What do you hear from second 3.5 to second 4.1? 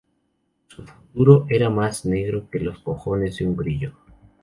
grillo